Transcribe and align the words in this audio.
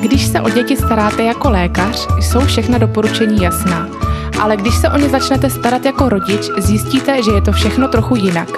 Když 0.00 0.26
se 0.26 0.40
o 0.40 0.50
děti 0.50 0.76
staráte 0.76 1.22
jako 1.22 1.50
lékař, 1.50 2.08
jsou 2.20 2.40
všechna 2.40 2.78
doporučení 2.78 3.42
jasná. 3.42 3.88
Ale 4.40 4.56
když 4.56 4.74
se 4.74 4.88
o 4.88 4.98
ně 4.98 5.08
začnete 5.08 5.50
starat 5.50 5.84
jako 5.84 6.08
rodič, 6.08 6.50
zjistíte, 6.58 7.22
že 7.22 7.30
je 7.30 7.42
to 7.42 7.52
všechno 7.52 7.88
trochu 7.88 8.16
jinak. 8.16 8.48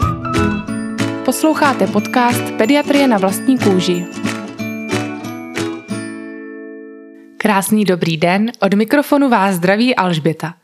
Posloucháte 1.25 1.87
podcast 1.87 2.51
Pediatrie 2.59 3.09
na 3.09 3.19
vlastní 3.19 3.59
kůži. 3.59 4.07
Krásný 7.37 7.85
dobrý 7.85 8.17
den, 8.17 8.53
od 8.61 8.75
mikrofonu 8.75 9.29
vás 9.29 9.55
zdraví 9.55 9.97
Alžběta. 9.97 10.55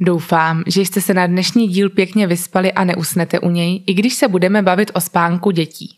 Doufám, 0.00 0.62
že 0.66 0.80
jste 0.80 1.00
se 1.00 1.14
na 1.14 1.26
dnešní 1.26 1.68
díl 1.68 1.90
pěkně 1.90 2.26
vyspali 2.26 2.72
a 2.72 2.84
neusnete 2.84 3.40
u 3.40 3.50
něj, 3.50 3.82
i 3.86 3.94
když 3.94 4.14
se 4.14 4.28
budeme 4.28 4.62
bavit 4.62 4.90
o 4.94 5.00
spánku 5.00 5.50
dětí. 5.50 5.96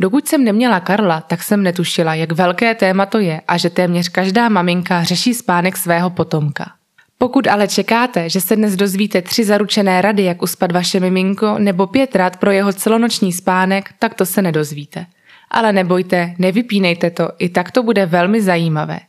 Dokud 0.00 0.28
jsem 0.28 0.44
neměla 0.44 0.80
Karla, 0.80 1.20
tak 1.20 1.42
jsem 1.42 1.62
netušila, 1.62 2.14
jak 2.14 2.32
velké 2.32 2.74
téma 2.74 3.06
to 3.06 3.18
je 3.18 3.40
a 3.48 3.56
že 3.56 3.70
téměř 3.70 4.08
každá 4.08 4.48
maminka 4.48 5.04
řeší 5.04 5.34
spánek 5.34 5.76
svého 5.76 6.10
potomka. 6.10 6.72
Pokud 7.18 7.46
ale 7.46 7.68
čekáte, 7.68 8.28
že 8.28 8.40
se 8.40 8.56
dnes 8.56 8.76
dozvíte 8.76 9.22
tři 9.22 9.44
zaručené 9.44 10.02
rady, 10.02 10.24
jak 10.24 10.42
uspat 10.42 10.72
vaše 10.72 11.00
miminko, 11.00 11.58
nebo 11.58 11.86
pět 11.86 12.16
rad 12.16 12.36
pro 12.36 12.50
jeho 12.50 12.72
celonoční 12.72 13.32
spánek, 13.32 13.90
tak 13.98 14.14
to 14.14 14.26
se 14.26 14.42
nedozvíte. 14.42 15.06
Ale 15.50 15.72
nebojte, 15.72 16.34
nevypínejte 16.38 17.10
to, 17.10 17.28
i 17.38 17.48
tak 17.48 17.70
to 17.70 17.82
bude 17.82 18.06
velmi 18.06 18.42
zajímavé. 18.42 19.00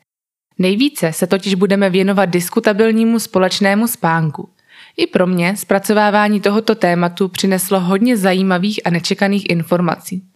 Nejvíce 0.58 1.14
se 1.14 1.28
totiž 1.28 1.56
budeme 1.56 1.90
věnovat 1.90 2.26
diskutabilnímu 2.26 3.20
společnému 3.20 3.88
spánku. 3.88 4.50
I 4.98 5.08
pro 5.08 5.28
mě 5.28 5.58
zpracovávání 5.58 6.42
tohoto 6.42 6.76
tématu 6.76 7.28
přineslo 7.28 7.80
hodně 7.80 8.18
zajímavých 8.18 8.80
a 8.86 8.90
nečekaných 8.90 9.50
informací. 9.50 10.31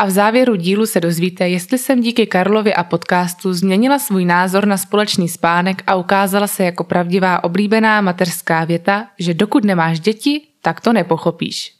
A 0.00 0.04
v 0.04 0.10
závěru 0.10 0.54
dílu 0.56 0.86
se 0.86 1.00
dozvíte, 1.00 1.48
jestli 1.48 1.78
jsem 1.78 2.00
díky 2.00 2.26
Karlovi 2.26 2.74
a 2.74 2.84
podcastu 2.84 3.52
změnila 3.52 3.98
svůj 3.98 4.24
názor 4.24 4.66
na 4.66 4.76
společný 4.76 5.28
spánek 5.28 5.82
a 5.86 5.94
ukázala 5.94 6.46
se 6.46 6.64
jako 6.64 6.84
pravdivá 6.84 7.44
oblíbená 7.44 8.00
mateřská 8.00 8.64
věta, 8.64 9.06
že 9.18 9.34
dokud 9.34 9.64
nemáš 9.64 10.00
děti, 10.00 10.42
tak 10.62 10.80
to 10.80 10.92
nepochopíš. 10.92 11.74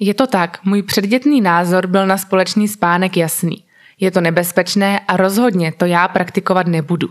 Je 0.00 0.14
to 0.14 0.26
tak, 0.26 0.58
můj 0.64 0.82
předdětný 0.82 1.40
názor 1.40 1.86
byl 1.86 2.06
na 2.06 2.18
společný 2.18 2.68
spánek 2.68 3.16
jasný. 3.16 3.64
Je 4.00 4.10
to 4.10 4.20
nebezpečné 4.20 5.00
a 5.08 5.16
rozhodně 5.16 5.72
to 5.72 5.84
já 5.84 6.08
praktikovat 6.08 6.66
nebudu. 6.66 7.08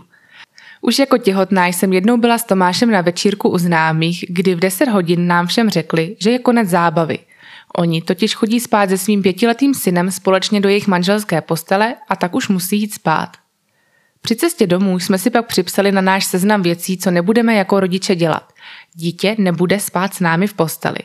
Už 0.80 0.98
jako 0.98 1.18
těhotná 1.18 1.66
jsem 1.66 1.92
jednou 1.92 2.16
byla 2.16 2.38
s 2.38 2.44
Tomášem 2.44 2.90
na 2.90 3.00
večírku 3.00 3.48
u 3.48 3.58
známých, 3.58 4.24
kdy 4.28 4.54
v 4.54 4.60
10 4.60 4.88
hodin 4.88 5.26
nám 5.26 5.46
všem 5.46 5.70
řekli, 5.70 6.16
že 6.20 6.30
je 6.30 6.38
konec 6.38 6.68
zábavy– 6.68 7.18
Oni 7.78 8.02
totiž 8.02 8.34
chodí 8.34 8.60
spát 8.60 8.88
se 8.88 8.98
svým 8.98 9.22
pětiletým 9.22 9.74
synem 9.74 10.10
společně 10.10 10.60
do 10.60 10.68
jejich 10.68 10.86
manželské 10.86 11.40
postele 11.40 11.94
a 12.08 12.16
tak 12.16 12.34
už 12.34 12.48
musí 12.48 12.80
jít 12.80 12.94
spát. 12.94 13.36
Při 14.20 14.36
cestě 14.36 14.66
domů 14.66 14.98
jsme 14.98 15.18
si 15.18 15.30
pak 15.30 15.46
připsali 15.46 15.92
na 15.92 16.00
náš 16.00 16.24
seznam 16.24 16.62
věcí, 16.62 16.98
co 16.98 17.10
nebudeme 17.10 17.54
jako 17.54 17.80
rodiče 17.80 18.14
dělat. 18.14 18.52
Dítě 18.94 19.36
nebude 19.38 19.80
spát 19.80 20.14
s 20.14 20.20
námi 20.20 20.46
v 20.46 20.54
posteli. 20.54 20.98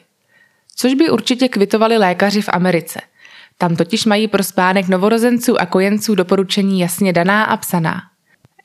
Což 0.76 0.94
by 0.94 1.10
určitě 1.10 1.48
kvitovali 1.48 1.98
lékaři 1.98 2.42
v 2.42 2.50
Americe. 2.50 3.02
Tam 3.58 3.76
totiž 3.76 4.06
mají 4.06 4.28
pro 4.28 4.44
spánek 4.44 4.88
novorozenců 4.88 5.62
a 5.62 5.66
kojenců 5.66 6.16
doporučení 6.16 6.80
jasně 6.80 7.14
daná 7.14 7.44
a 7.44 7.58
psaná. 7.58 8.02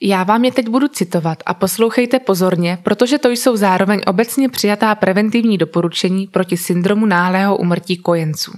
Já 0.00 0.24
vám 0.24 0.44
je 0.44 0.52
teď 0.52 0.68
budu 0.68 0.88
citovat 0.88 1.38
a 1.46 1.54
poslouchejte 1.54 2.18
pozorně, 2.18 2.78
protože 2.82 3.18
to 3.18 3.28
jsou 3.28 3.56
zároveň 3.56 4.00
obecně 4.06 4.48
přijatá 4.48 4.94
preventivní 4.94 5.58
doporučení 5.58 6.26
proti 6.26 6.56
syndromu 6.56 7.06
náhlého 7.06 7.56
umrtí 7.56 7.96
kojenců. 7.96 8.52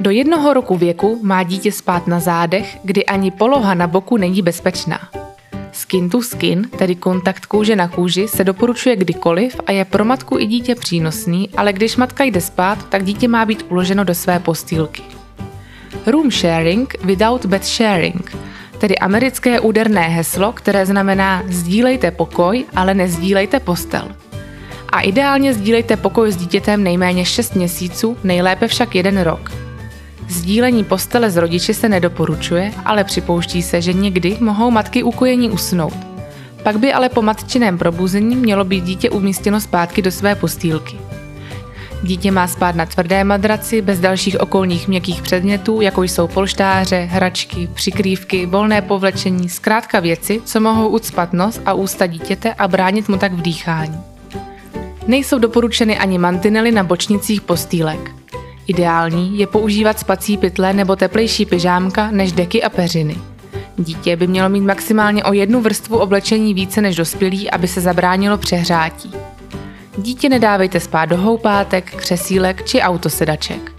Do 0.00 0.10
jednoho 0.10 0.52
roku 0.52 0.76
věku 0.76 1.20
má 1.22 1.42
dítě 1.42 1.72
spát 1.72 2.06
na 2.06 2.20
zádech, 2.20 2.78
kdy 2.84 3.06
ani 3.06 3.30
poloha 3.30 3.74
na 3.74 3.86
boku 3.86 4.16
není 4.16 4.42
bezpečná. 4.42 4.98
Skin 5.72 6.10
to 6.10 6.22
skin, 6.22 6.68
tedy 6.78 6.94
kontakt 6.94 7.46
kůže 7.46 7.76
na 7.76 7.88
kůži, 7.88 8.28
se 8.28 8.44
doporučuje 8.44 8.96
kdykoliv 8.96 9.60
a 9.66 9.72
je 9.72 9.84
pro 9.84 10.04
matku 10.04 10.38
i 10.38 10.46
dítě 10.46 10.74
přínosný, 10.74 11.48
ale 11.56 11.72
když 11.72 11.96
matka 11.96 12.24
jde 12.24 12.40
spát, 12.40 12.88
tak 12.88 13.04
dítě 13.04 13.28
má 13.28 13.44
být 13.44 13.66
uloženo 13.68 14.04
do 14.04 14.14
své 14.14 14.38
postýlky. 14.38 15.02
Room 16.06 16.30
sharing 16.30 16.94
without 17.04 17.46
bed 17.46 17.64
sharing– 17.64 18.36
tedy 18.80 18.98
americké 18.98 19.60
úderné 19.60 20.08
heslo, 20.08 20.52
které 20.52 20.86
znamená 20.86 21.42
sdílejte 21.48 22.10
pokoj, 22.10 22.64
ale 22.76 22.94
nezdílejte 22.94 23.60
postel. 23.60 24.08
A 24.92 25.00
ideálně 25.00 25.54
sdílejte 25.54 25.96
pokoj 25.96 26.32
s 26.32 26.36
dítětem 26.36 26.82
nejméně 26.82 27.24
6 27.24 27.54
měsíců, 27.54 28.16
nejlépe 28.24 28.68
však 28.68 28.94
jeden 28.94 29.20
rok. 29.20 29.52
Sdílení 30.28 30.84
postele 30.84 31.30
s 31.30 31.36
rodiči 31.36 31.74
se 31.74 31.88
nedoporučuje, 31.88 32.72
ale 32.84 33.04
připouští 33.04 33.62
se, 33.62 33.80
že 33.80 33.92
někdy 33.92 34.36
mohou 34.40 34.70
matky 34.70 35.02
ukojení 35.02 35.50
usnout. 35.50 35.96
Pak 36.62 36.78
by 36.78 36.92
ale 36.92 37.08
po 37.08 37.22
matčiném 37.22 37.78
probuzení 37.78 38.36
mělo 38.36 38.64
být 38.64 38.84
dítě 38.84 39.10
umístěno 39.10 39.60
zpátky 39.60 40.02
do 40.02 40.12
své 40.12 40.34
postýlky. 40.34 41.09
Dítě 42.02 42.30
má 42.30 42.48
spát 42.48 42.74
na 42.74 42.86
tvrdé 42.86 43.24
madraci 43.24 43.82
bez 43.82 44.00
dalších 44.00 44.40
okolních 44.40 44.88
měkkých 44.88 45.22
předmětů, 45.22 45.80
jako 45.80 46.02
jsou 46.02 46.28
polštáře, 46.28 47.08
hračky, 47.10 47.68
přikrývky, 47.74 48.46
volné 48.46 48.82
povlečení, 48.82 49.48
zkrátka 49.48 50.00
věci, 50.00 50.40
co 50.44 50.60
mohou 50.60 50.88
ucpat 50.88 51.32
nos 51.32 51.60
a 51.66 51.72
ústa 51.72 52.06
dítěte 52.06 52.54
a 52.54 52.68
bránit 52.68 53.08
mu 53.08 53.16
tak 53.16 53.32
v 53.32 53.42
dýchání. 53.42 54.00
Nejsou 55.06 55.38
doporučeny 55.38 55.98
ani 55.98 56.18
mantinely 56.18 56.72
na 56.72 56.82
bočnicích 56.82 57.40
postýlek. 57.40 58.10
Ideální 58.66 59.38
je 59.38 59.46
používat 59.46 59.98
spací 59.98 60.36
pytle 60.36 60.72
nebo 60.72 60.96
teplejší 60.96 61.46
pyžámka 61.46 62.10
než 62.10 62.32
deky 62.32 62.62
a 62.62 62.68
peřiny. 62.68 63.16
Dítě 63.76 64.16
by 64.16 64.26
mělo 64.26 64.48
mít 64.48 64.60
maximálně 64.60 65.24
o 65.24 65.32
jednu 65.32 65.60
vrstvu 65.60 65.98
oblečení 65.98 66.54
více 66.54 66.80
než 66.80 66.96
dospělý, 66.96 67.50
aby 67.50 67.68
se 67.68 67.80
zabránilo 67.80 68.38
přehrátí. 68.38 69.12
Dítě 70.02 70.28
nedávejte 70.28 70.80
spát 70.80 71.04
do 71.04 71.16
houpátek, 71.16 71.96
křesílek 71.96 72.64
či 72.64 72.80
autosedaček. 72.80 73.72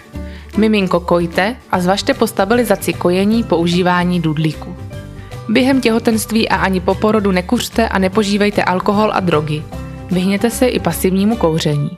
Miminko 0.58 1.00
kojte 1.00 1.56
a 1.72 1.80
zvažte 1.80 2.14
po 2.14 2.28
stabilizaci 2.28 2.94
kojení 2.94 3.44
používání 3.44 4.20
dudlíku. 4.20 4.76
Během 5.50 5.82
těhotenství 5.82 6.50
a 6.50 6.56
ani 6.56 6.80
po 6.80 6.96
porodu 6.96 7.32
nekuřte 7.32 7.90
a 7.90 8.00
nepožívejte 8.00 8.64
alkohol 8.64 9.12
a 9.14 9.20
drogy. 9.20 9.64
Vyhněte 10.12 10.50
se 10.50 10.68
i 10.68 10.80
pasivnímu 10.80 11.36
kouření. 11.36 11.98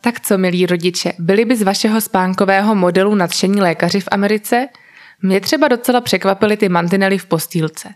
Tak 0.00 0.20
co, 0.20 0.38
milí 0.38 0.66
rodiče, 0.66 1.12
byli 1.18 1.44
by 1.44 1.56
z 1.56 1.62
vašeho 1.62 2.00
spánkového 2.00 2.74
modelu 2.74 3.14
nadšení 3.14 3.60
lékaři 3.60 4.00
v 4.00 4.08
Americe? 4.10 4.68
Mě 5.22 5.40
třeba 5.40 5.68
docela 5.68 6.00
překvapily 6.00 6.56
ty 6.56 6.68
mantinely 6.68 7.18
v 7.18 7.26
postýlce. 7.26 7.88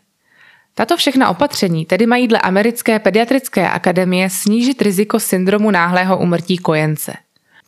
Tato 0.79 0.97
všechna 0.97 1.29
opatření 1.29 1.85
tedy 1.85 2.07
mají 2.07 2.29
dle 2.29 2.39
Americké 2.39 2.99
pediatrické 2.99 3.71
akademie 3.71 4.31
snížit 4.31 4.83
riziko 4.83 5.21
syndromu 5.21 5.71
náhlého 5.71 6.19
umrtí 6.19 6.59
kojence. 6.59 7.15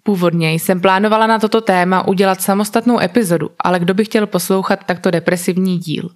Původně 0.03 0.53
jsem 0.53 0.81
plánovala 0.81 1.27
na 1.27 1.39
toto 1.39 1.61
téma 1.61 2.09
udělat 2.09 2.41
samostatnou 2.41 3.01
epizodu, 3.01 3.51
ale 3.61 3.81
kdo 3.81 3.95
by 3.95 4.05
chtěl 4.05 4.27
poslouchat 4.27 4.85
takto 4.87 5.11
depresivní 5.11 5.79
díl. 5.79 6.11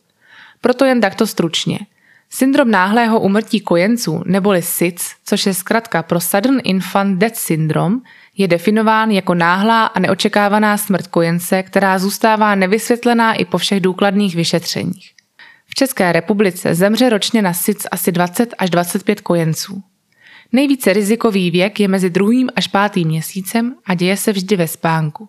Proto 0.60 0.84
jen 0.84 1.00
takto 1.00 1.26
stručně. 1.26 1.78
Syndrom 2.30 2.70
náhlého 2.70 3.20
umrtí 3.20 3.60
kojenců, 3.60 4.22
neboli 4.26 4.62
SIDS, 4.62 5.14
což 5.24 5.46
je 5.46 5.54
zkratka 5.54 6.02
pro 6.02 6.20
Sudden 6.20 6.60
Infant 6.64 7.18
Death 7.18 7.36
Syndrome, 7.36 7.98
je 8.36 8.48
definován 8.48 9.10
jako 9.10 9.34
náhlá 9.34 9.86
a 9.86 10.00
neočekávaná 10.00 10.76
smrt 10.76 11.06
kojence, 11.06 11.62
která 11.62 11.98
zůstává 11.98 12.54
nevysvětlená 12.54 13.34
i 13.34 13.44
po 13.44 13.58
všech 13.58 13.80
důkladných 13.80 14.36
vyšetřeních. 14.36 15.21
V 15.72 15.74
České 15.74 16.12
republice 16.12 16.74
zemře 16.74 17.08
ročně 17.08 17.42
na 17.42 17.52
SIDS 17.52 17.86
asi 17.90 18.12
20 18.12 18.54
až 18.58 18.70
25 18.70 19.20
kojenců. 19.20 19.82
Nejvíce 20.52 20.92
rizikový 20.92 21.50
věk 21.50 21.80
je 21.80 21.88
mezi 21.88 22.10
druhým 22.10 22.50
až 22.56 22.66
pátým 22.66 23.08
měsícem 23.08 23.74
a 23.86 23.94
děje 23.94 24.16
se 24.16 24.32
vždy 24.32 24.56
ve 24.56 24.68
spánku. 24.68 25.28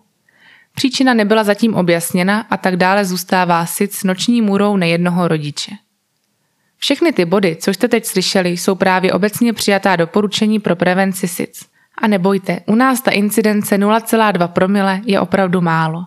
Příčina 0.74 1.14
nebyla 1.14 1.44
zatím 1.44 1.74
objasněna 1.74 2.46
a 2.50 2.56
tak 2.56 2.76
dále 2.76 3.04
zůstává 3.04 3.66
SIDS 3.66 4.04
noční 4.04 4.42
můrou 4.42 4.76
nejednoho 4.76 5.28
rodiče. 5.28 5.72
Všechny 6.78 7.12
ty 7.12 7.24
body, 7.24 7.56
co 7.56 7.70
jste 7.70 7.88
teď 7.88 8.04
slyšeli, 8.04 8.50
jsou 8.50 8.74
právě 8.74 9.12
obecně 9.12 9.52
přijatá 9.52 9.96
doporučení 9.96 10.60
pro 10.60 10.76
prevenci 10.76 11.28
SIDS. 11.28 11.66
A 11.98 12.06
nebojte, 12.06 12.60
u 12.66 12.74
nás 12.74 13.00
ta 13.00 13.10
incidence 13.10 13.78
0,2 13.78 14.48
promile 14.48 15.00
je 15.04 15.20
opravdu 15.20 15.60
málo. 15.60 16.04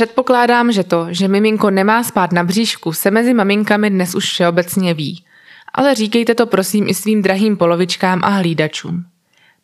Předpokládám, 0.00 0.72
že 0.72 0.84
to, 0.84 1.06
že 1.10 1.28
miminko 1.28 1.70
nemá 1.70 2.04
spát 2.04 2.32
na 2.32 2.44
bříšku, 2.44 2.92
se 2.92 3.10
mezi 3.10 3.34
maminkami 3.34 3.90
dnes 3.90 4.14
už 4.14 4.24
všeobecně 4.24 4.94
ví. 4.94 5.24
Ale 5.74 5.94
říkejte 5.94 6.34
to 6.34 6.46
prosím 6.46 6.88
i 6.88 6.94
svým 6.94 7.22
drahým 7.22 7.56
polovičkám 7.56 8.20
a 8.24 8.28
hlídačům. 8.28 9.04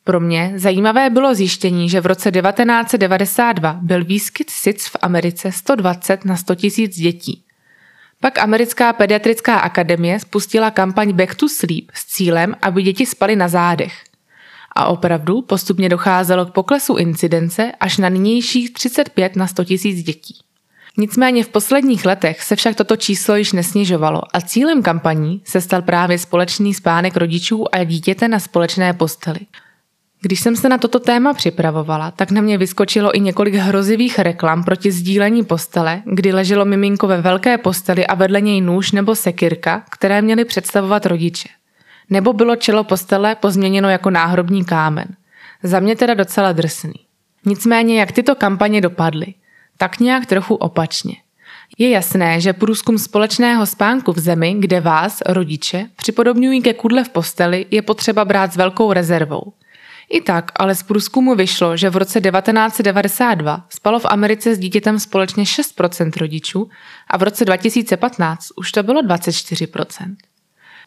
Pro 0.05 0.21
mě 0.21 0.53
zajímavé 0.57 1.11
bylo 1.11 1.35
zjištění, 1.35 1.91
že 1.91 2.01
v 2.01 2.07
roce 2.07 2.31
1992 2.31 3.79
byl 3.83 4.05
výskyt 4.05 4.51
SIDS 4.51 4.87
v 4.87 4.97
Americe 5.03 5.53
120 5.53 6.25
na 6.25 6.37
100 6.37 6.55
000 6.79 6.89
dětí. 6.97 7.43
Pak 8.21 8.39
Americká 8.39 8.93
pediatrická 8.93 9.59
akademie 9.59 10.21
spustila 10.21 10.71
kampaň 10.71 11.13
Back 11.13 11.35
to 11.35 11.49
Sleep 11.49 11.91
s 11.95 12.07
cílem, 12.07 12.55
aby 12.63 12.83
děti 12.83 13.07
spaly 13.07 13.37
na 13.37 13.49
zádech 13.49 13.93
a 14.77 14.87
opravdu 14.87 15.43
postupně 15.43 15.89
docházelo 15.89 16.47
k 16.47 16.53
poklesu 16.53 16.97
incidence 16.97 17.73
až 17.81 17.99
na 17.99 18.09
nynějších 18.09 18.73
35 18.73 19.37
na 19.37 19.47
100 19.47 19.63
000 19.63 20.03
dětí. 20.03 20.35
Nicméně 20.99 21.45
v 21.45 21.49
posledních 21.49 22.07
letech 22.07 22.43
se 22.43 22.57
však 22.57 22.77
toto 22.77 22.97
číslo 22.97 23.37
již 23.37 23.53
nesnižovalo 23.53 24.23
a 24.33 24.41
cílem 24.41 24.83
kampaní 24.83 25.41
se 25.45 25.61
stal 25.61 25.83
právě 25.83 26.19
společný 26.19 26.75
spánek 26.75 27.17
rodičů 27.17 27.75
a 27.75 27.85
dítěte 27.85 28.29
na 28.29 28.39
společné 28.39 28.93
posteli. 28.93 29.41
Když 30.21 30.41
jsem 30.41 30.57
se 30.57 30.69
na 30.69 30.79
toto 30.79 31.01
téma 31.01 31.35
připravovala, 31.35 32.11
tak 32.11 32.31
na 32.31 32.41
mě 32.41 32.59
vyskočilo 32.59 33.17
i 33.17 33.21
několik 33.21 33.55
hrozivých 33.55 34.19
reklam 34.19 34.65
proti 34.65 34.93
sdílení 34.93 35.45
postele, 35.45 36.03
kdy 36.05 36.33
leželo 36.33 36.65
miminko 36.65 37.07
ve 37.07 37.21
velké 37.23 37.59
posteli 37.59 38.07
a 38.07 38.15
vedle 38.15 38.41
něj 38.41 38.61
nůž 38.61 38.93
nebo 38.93 39.15
sekirka, 39.15 39.85
které 39.91 40.23
měly 40.23 40.45
představovat 40.45 41.07
rodiče. 41.07 41.49
Nebo 42.11 42.33
bylo 42.33 42.57
čelo 42.57 42.85
postele 42.85 43.35
pozměněno 43.35 43.89
jako 43.89 44.11
náhrobní 44.11 44.65
kámen. 44.65 45.07
Za 45.63 45.81
mě 45.81 45.97
teda 45.97 46.15
docela 46.15 46.53
drsný. 46.53 46.95
Nicméně, 47.45 48.01
jak 48.01 48.13
tyto 48.13 48.35
kampaně 48.35 48.81
dopadly? 48.81 49.27
Tak 49.77 50.01
nějak 50.01 50.27
trochu 50.27 50.55
opačně. 50.55 51.17
Je 51.79 51.91
jasné, 51.91 52.41
že 52.41 52.53
průzkum 52.53 52.99
společného 52.99 53.67
spánku 53.67 54.13
v 54.13 54.19
zemi, 54.19 54.55
kde 54.59 54.81
vás, 54.81 55.23
rodiče, 55.27 55.87
připodobňují 55.97 56.63
ke 56.63 56.75
kudle 56.75 57.05
v 57.05 57.09
posteli, 57.09 57.67
je 57.71 57.83
potřeba 57.83 58.25
brát 58.25 58.53
s 58.53 58.57
velkou 58.57 58.93
rezervou– 58.93 59.53
i 60.11 60.21
tak 60.21 60.53
ale 60.57 60.75
z 60.75 60.83
průzkumu 60.83 61.35
vyšlo, 61.35 61.77
že 61.77 61.91
v 61.91 61.97
roce 61.97 62.21
1992 62.21 63.67
spalo 63.69 63.99
v 63.99 64.07
Americe 64.09 64.55
s 64.55 64.59
dítětem 64.59 65.01
společně 65.01 65.45
6% 65.45 66.11
rodičů 66.17 66.71
a 67.11 67.17
v 67.17 67.23
roce 67.23 67.45
2015 67.45 68.49
už 68.57 68.73
to 68.73 68.83
bylo 68.83 69.03
24%. 69.03 70.17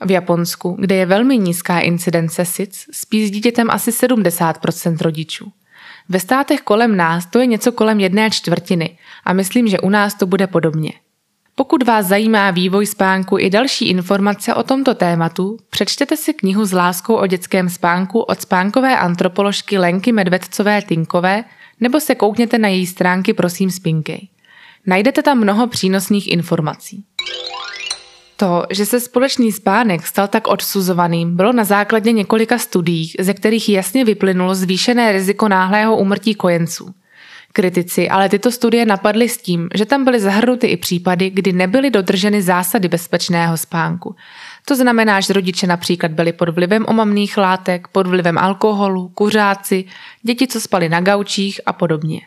V 0.06 0.12
Japonsku, 0.12 0.76
kde 0.80 0.96
je 0.96 1.06
velmi 1.06 1.38
nízká 1.38 1.80
incidence 1.80 2.46
SIDS, 2.46 2.86
spí 2.92 3.28
s 3.28 3.32
dítětem 3.32 3.70
asi 3.72 3.92
70% 3.92 4.98
rodičů. 5.02 5.52
Ve 6.10 6.20
státech 6.20 6.62
kolem 6.62 6.98
nás 6.98 7.26
to 7.26 7.40
je 7.40 7.46
něco 7.46 7.72
kolem 7.72 8.00
jedné 8.00 8.30
čtvrtiny 8.30 8.98
a 9.24 9.34
myslím, 9.34 9.68
že 9.68 9.80
u 9.80 9.90
nás 9.90 10.14
to 10.14 10.26
bude 10.26 10.48
podobně– 10.48 10.94
pokud 11.60 11.84
vás 11.88 12.06
zajímá 12.06 12.52
vývoj 12.52 12.86
spánku 12.86 13.40
i 13.40 13.50
další 13.50 13.90
informace 13.90 14.54
o 14.54 14.64
tomto 14.64 14.94
tématu, 14.94 15.58
přečtěte 15.70 16.18
si 16.18 16.34
knihu 16.34 16.66
s 16.66 16.74
láskou 16.74 17.16
o 17.16 17.28
dětském 17.28 17.70
spánku 17.70 18.20
od 18.20 18.42
spánkové 18.42 18.98
antropoložky 18.98 19.78
Lenky 19.78 20.12
Medvedcové 20.12 20.82
Tinkové 20.82 21.44
nebo 21.80 22.00
se 22.00 22.16
koukněte 22.16 22.58
na 22.58 22.68
její 22.68 22.88
stránky 22.88 23.34
Prosím 23.34 23.72
spinkej. 23.72 24.28
Najdete 24.86 25.22
tam 25.22 25.38
mnoho 25.40 25.68
přínosných 25.68 26.32
informací. 26.32 27.04
To, 28.40 28.66
že 28.72 28.86
se 28.86 29.00
společný 29.00 29.52
spánek 29.52 30.08
stal 30.08 30.28
tak 30.28 30.48
odsuzovaným, 30.48 31.36
bylo 31.36 31.54
na 31.54 31.64
základě 31.64 32.12
několika 32.12 32.58
studií, 32.58 33.14
ze 33.20 33.34
kterých 33.34 33.70
jasně 33.70 34.06
vyplynulo 34.06 34.56
zvýšené 34.56 35.12
riziko 35.12 35.48
náhlého 35.48 35.98
úmrtí 35.98 36.36
kojenců. 36.36 36.94
Kritici 37.54 38.10
ale 38.10 38.30
tyto 38.30 38.52
studie 38.52 38.86
napadly 38.86 39.30
s 39.30 39.38
tím, 39.38 39.70
že 39.76 39.86
tam 39.86 40.04
byly 40.04 40.20
zahrnuty 40.20 40.68
i 40.68 40.78
případy, 40.78 41.30
kdy 41.30 41.54
nebyly 41.54 41.90
dodrženy 41.90 42.42
zásady 42.42 42.88
bezpečného 42.88 43.58
spánku. 43.58 44.16
To 44.66 44.76
znamená, 44.76 45.22
že 45.22 45.34
rodiče 45.34 45.68
například 45.68 46.12
byli 46.12 46.34
pod 46.34 46.50
vlivem 46.50 46.86
omamných 46.88 47.38
látek, 47.38 47.88
pod 47.88 48.08
vlivem 48.08 48.38
alkoholu, 48.38 49.10
kuřáci, 49.10 49.86
děti, 50.24 50.48
co 50.48 50.62
spali 50.62 50.90
na 50.90 51.02
gaučích 51.02 51.62
a 51.66 51.74
podobně. 51.74 52.22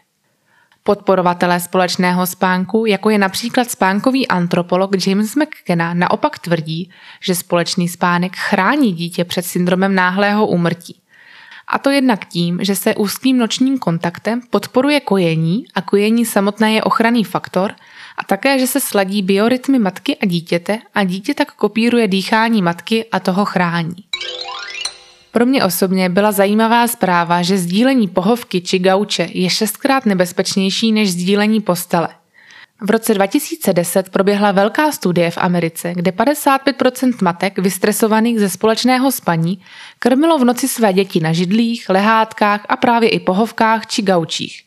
Podporovatelé 0.84 1.60
společného 1.60 2.26
spánku, 2.26 2.86
jako 2.86 3.10
je 3.10 3.18
například 3.18 3.70
spánkový 3.70 4.28
antropolog 4.28 5.06
James 5.06 5.36
McKenna, 5.36 5.94
naopak 5.94 6.38
tvrdí, 6.38 6.90
že 7.20 7.34
společný 7.34 7.88
spánek 7.88 8.36
chrání 8.36 8.92
dítě 8.92 9.24
před 9.24 9.46
syndromem 9.46 9.94
náhlého 9.94 10.46
úmrtí. 10.46 11.00
A 11.68 11.78
to 11.78 11.90
jednak 11.90 12.24
tím, 12.24 12.58
že 12.64 12.76
se 12.76 12.94
úzkým 12.94 13.38
nočním 13.38 13.78
kontaktem 13.78 14.40
podporuje 14.50 15.00
kojení 15.00 15.64
a 15.74 15.82
kojení 15.82 16.26
samotné 16.26 16.72
je 16.72 16.82
ochranný 16.82 17.24
faktor 17.24 17.74
a 18.18 18.24
také, 18.24 18.58
že 18.58 18.66
se 18.66 18.80
sladí 18.80 19.22
biorytmy 19.22 19.78
matky 19.78 20.16
a 20.16 20.26
dítěte 20.26 20.78
a 20.94 21.04
dítě 21.04 21.34
tak 21.34 21.52
kopíruje 21.52 22.08
dýchání 22.08 22.62
matky 22.62 23.04
a 23.12 23.20
toho 23.20 23.44
chrání. 23.44 24.04
Pro 25.32 25.46
mě 25.46 25.64
osobně 25.64 26.08
byla 26.08 26.32
zajímavá 26.32 26.88
zpráva, 26.88 27.42
že 27.42 27.58
sdílení 27.58 28.08
pohovky 28.08 28.60
či 28.60 28.78
gauče 28.78 29.28
je 29.32 29.50
šestkrát 29.50 30.06
nebezpečnější 30.06 30.92
než 30.92 31.12
sdílení 31.12 31.60
postele– 31.60 32.08
v 32.84 32.90
roce 32.90 33.14
2010 33.14 34.08
proběhla 34.08 34.52
velká 34.52 34.92
studie 34.92 35.30
v 35.30 35.38
Americe, 35.38 35.92
kde 35.94 36.10
55% 36.10 37.12
matek 37.22 37.58
vystresovaných 37.58 38.40
ze 38.40 38.50
společného 38.50 39.12
spaní 39.12 39.60
krmilo 39.98 40.38
v 40.38 40.44
noci 40.44 40.68
své 40.68 40.92
děti 40.92 41.20
na 41.20 41.32
židlích, 41.32 41.88
lehátkách 41.88 42.66
a 42.68 42.76
právě 42.76 43.08
i 43.08 43.20
pohovkách 43.20 43.86
či 43.86 44.02
gaučích. 44.02 44.62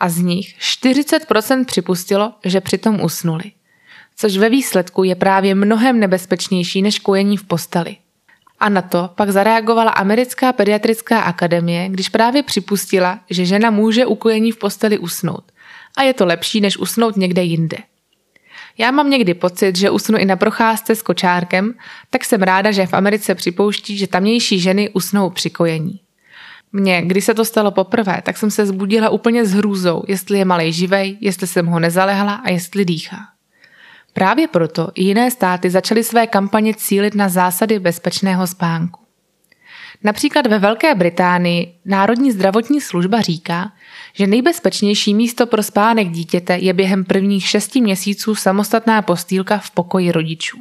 A 0.00 0.08
z 0.08 0.18
nich 0.18 0.58
40% 0.58 1.64
připustilo, 1.64 2.32
že 2.44 2.60
přitom 2.60 3.00
usnuli. 3.00 3.44
Což 4.16 4.36
ve 4.36 4.48
výsledku 4.48 5.04
je 5.04 5.14
právě 5.14 5.54
mnohem 5.54 6.00
nebezpečnější 6.00 6.82
než 6.82 6.98
kojení 6.98 7.36
v 7.36 7.44
posteli. 7.44 7.96
A 8.58 8.68
na 8.68 8.82
to 8.82 9.10
pak 9.14 9.30
zareagovala 9.30 9.90
Americká 9.90 10.52
pediatrická 10.52 11.20
akademie, 11.20 11.88
když 11.88 12.08
právě 12.08 12.42
připustila, 12.42 13.20
že 13.30 13.44
žena 13.44 13.70
může 13.70 14.06
u 14.06 14.14
kojení 14.14 14.52
v 14.52 14.56
posteli 14.56 14.98
usnout 14.98 15.44
a 15.96 16.02
je 16.02 16.14
to 16.14 16.26
lepší, 16.26 16.60
než 16.60 16.78
usnout 16.78 17.16
někde 17.16 17.42
jinde. 17.42 17.78
Já 18.78 18.90
mám 18.90 19.10
někdy 19.10 19.34
pocit, 19.34 19.76
že 19.76 19.90
usnu 19.90 20.18
i 20.18 20.24
na 20.24 20.36
procházce 20.36 20.94
s 20.94 21.02
kočárkem, 21.02 21.74
tak 22.10 22.24
jsem 22.24 22.42
ráda, 22.42 22.70
že 22.70 22.86
v 22.86 22.94
Americe 22.94 23.34
připouští, 23.34 23.96
že 23.96 24.06
tamnější 24.06 24.60
ženy 24.60 24.90
usnou 24.90 25.30
při 25.30 25.50
kojení. 25.50 26.00
Mně, 26.72 27.02
když 27.02 27.24
se 27.24 27.34
to 27.34 27.44
stalo 27.44 27.70
poprvé, 27.70 28.22
tak 28.22 28.36
jsem 28.36 28.50
se 28.50 28.66
zbudila 28.66 29.08
úplně 29.08 29.46
s 29.46 29.52
hrůzou, 29.52 30.02
jestli 30.08 30.38
je 30.38 30.44
malej 30.44 30.72
živej, 30.72 31.18
jestli 31.20 31.46
jsem 31.46 31.66
ho 31.66 31.78
nezalehla 31.78 32.34
a 32.34 32.50
jestli 32.50 32.84
dýchá. 32.84 33.33
Právě 34.14 34.48
proto 34.48 34.88
i 34.94 35.04
jiné 35.04 35.30
státy 35.30 35.70
začaly 35.70 36.04
své 36.04 36.26
kampaně 36.26 36.74
cílit 36.74 37.14
na 37.14 37.28
zásady 37.28 37.78
bezpečného 37.78 38.46
spánku. 38.46 39.00
Například 40.04 40.46
ve 40.46 40.58
Velké 40.58 40.94
Británii 40.94 41.74
Národní 41.84 42.32
zdravotní 42.32 42.80
služba 42.80 43.20
říká, 43.20 43.72
že 44.12 44.26
nejbezpečnější 44.26 45.14
místo 45.14 45.46
pro 45.46 45.62
spánek 45.62 46.08
dítěte 46.08 46.56
je 46.58 46.72
během 46.72 47.04
prvních 47.04 47.48
šesti 47.48 47.80
měsíců 47.80 48.34
samostatná 48.34 49.02
postýlka 49.02 49.58
v 49.58 49.70
pokoji 49.70 50.12
rodičů. 50.12 50.58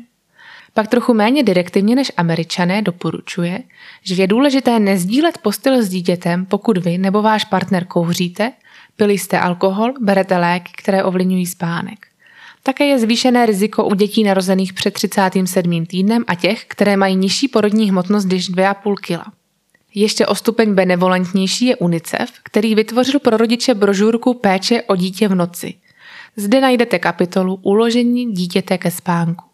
Pak 0.74 0.88
trochu 0.88 1.14
méně 1.14 1.44
direktivně 1.44 1.96
než 1.96 2.12
američané 2.18 2.82
doporučuje, 2.82 3.64
že 4.04 4.16
je 4.16 4.28
důležité 4.28 4.80
nezdílet 4.80 5.38
postel 5.38 5.84
s 5.84 5.90
dítětem, 5.90 6.46
pokud 6.46 6.78
vy 6.78 6.98
nebo 6.98 7.22
váš 7.22 7.46
partner 7.46 7.86
kouříte, 7.86 8.52
pili 8.96 9.18
jste 9.18 9.40
alkohol, 9.40 9.94
berete 10.00 10.38
léky, 10.38 10.72
které 10.78 11.04
ovlivňují 11.04 11.46
spánek. 11.46 12.13
Také 12.64 12.86
je 12.86 13.00
zvýšené 13.00 13.46
riziko 13.46 13.86
u 13.86 13.96
dětí 13.96 14.24
narozených 14.24 14.74
před 14.74 14.94
37. 14.94 15.86
týdnem 15.86 16.24
a 16.28 16.36
těch, 16.36 16.66
které 16.66 16.98
mají 16.98 17.16
nižší 17.16 17.48
porodní 17.48 17.90
hmotnost 17.90 18.26
než 18.26 18.52
2,5 18.52 18.96
kg. 18.96 19.34
Ještě 19.96 20.28
o 20.28 20.36
stupeň 20.36 20.74
benevolentnější 20.74 21.66
je 21.66 21.76
UNICEF, 21.76 22.30
který 22.44 22.76
vytvořil 22.76 23.20
pro 23.20 23.38
rodiče 23.38 23.74
brožurku 23.74 24.34
Péče 24.34 24.84
o 24.84 24.96
dítě 24.96 25.28
v 25.28 25.36
noci. 25.36 25.74
Zde 26.36 26.62
najdete 26.62 27.00
kapitolu 27.00 27.60
Uložení 27.62 28.32
dítěte 28.32 28.78
ke 28.78 28.92
spánku. 28.92 29.53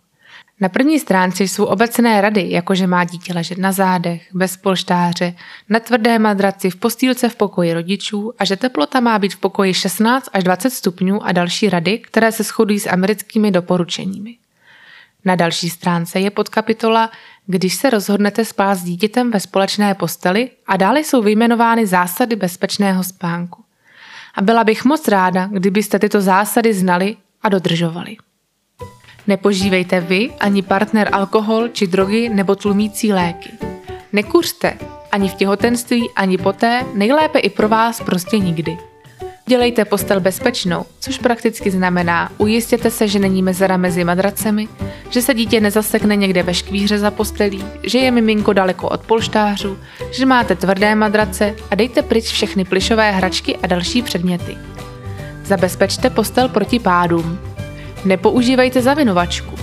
Na 0.61 0.69
první 0.69 0.99
stránce 0.99 1.43
jsou 1.43 1.65
obecné 1.65 2.21
rady, 2.21 2.45
jako 2.49 2.75
že 2.75 2.87
má 2.87 3.03
dítě 3.03 3.33
ležet 3.33 3.57
na 3.57 3.71
zádech, 3.71 4.27
bez 4.33 4.57
polštáře, 4.57 5.33
na 5.69 5.79
tvrdé 5.79 6.19
madraci, 6.19 6.69
v 6.69 6.75
postýlce 6.75 7.29
v 7.29 7.35
pokoji 7.35 7.73
rodičů 7.73 8.33
a 8.39 8.45
že 8.45 8.55
teplota 8.55 8.99
má 8.99 9.19
být 9.19 9.33
v 9.33 9.37
pokoji 9.37 9.73
16 9.73 10.29
až 10.33 10.43
20 10.43 10.69
stupňů 10.69 11.23
a 11.23 11.31
další 11.31 11.69
rady, 11.69 11.97
které 11.97 12.31
se 12.31 12.43
shodují 12.43 12.79
s 12.79 12.89
americkými 12.89 13.51
doporučeními. 13.51 14.37
Na 15.25 15.35
další 15.35 15.69
stránce 15.69 16.19
je 16.19 16.31
podkapitola 16.31 17.11
Když 17.45 17.75
se 17.75 17.89
rozhodnete 17.89 18.45
spát 18.45 18.75
s 18.75 18.83
dítětem 18.83 19.31
ve 19.31 19.39
společné 19.39 19.95
posteli 19.95 20.49
a 20.67 20.77
dále 20.77 20.99
jsou 20.99 21.21
vyjmenovány 21.21 21.87
zásady 21.87 22.35
bezpečného 22.35 23.03
spánku. 23.03 23.63
A 24.35 24.41
byla 24.41 24.63
bych 24.63 24.85
moc 24.85 25.07
ráda, 25.07 25.49
kdybyste 25.51 25.99
tyto 25.99 26.21
zásady 26.21 26.73
znali 26.73 27.15
a 27.41 27.49
dodržovali. 27.49 28.17
Nepožívejte 29.29 29.99
vy 29.99 30.29
ani 30.39 30.61
partner 30.61 31.09
alkohol 31.11 31.67
či 31.67 31.87
drogy 31.87 32.29
nebo 32.29 32.55
tlumící 32.55 33.13
léky. 33.13 33.49
Nekuřte 34.13 34.73
ani 35.11 35.29
v 35.29 35.33
těhotenství, 35.33 36.09
ani 36.15 36.37
poté, 36.37 36.85
nejlépe 36.93 37.39
i 37.39 37.49
pro 37.49 37.69
vás 37.69 38.01
prostě 38.01 38.39
nikdy. 38.39 38.77
Dělejte 39.45 39.85
postel 39.85 40.19
bezpečnou, 40.19 40.85
což 40.99 41.17
prakticky 41.17 41.71
znamená 41.71 42.31
ujistěte 42.37 42.91
se, 42.91 43.07
že 43.07 43.19
není 43.19 43.43
mezera 43.43 43.77
mezi 43.77 44.03
madracemi, 44.03 44.67
že 45.09 45.21
se 45.21 45.33
dítě 45.33 45.59
nezasekne 45.59 46.15
někde 46.15 46.43
ve 46.43 46.53
škvíře 46.53 46.99
za 46.99 47.11
postelí, 47.11 47.65
že 47.83 47.99
je 47.99 48.11
miminko 48.11 48.53
daleko 48.53 48.89
od 48.89 49.01
polštářů, 49.01 49.77
že 50.11 50.25
máte 50.25 50.55
tvrdé 50.55 50.95
madrace 50.95 51.55
a 51.71 51.75
dejte 51.75 52.01
pryč 52.01 52.25
všechny 52.25 52.65
plišové 52.65 53.11
hračky 53.11 53.57
a 53.57 53.67
další 53.67 54.01
předměty. 54.01 54.57
Zabezpečte 55.43 56.09
postel 56.09 56.49
proti 56.49 56.79
pádům. 56.79 57.39
Nepoužívejte 58.05 58.81
zavinovačku. 58.81 59.55